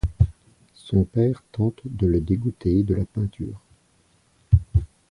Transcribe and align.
Son 0.73 1.03
père 1.03 1.43
tente 1.51 1.81
de 1.85 2.07
le 2.07 2.21
dégoûter 2.21 2.81
de 2.81 2.95
la 2.95 3.05
peinture. 3.05 3.61